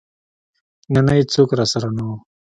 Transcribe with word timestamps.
نه 0.93 0.99
نه 1.05 1.13
ايڅوک 1.17 1.49
راسره 1.59 1.89
نه 1.97 2.03
و. 2.07 2.11